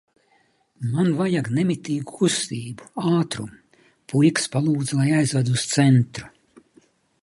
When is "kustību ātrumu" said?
2.21-3.85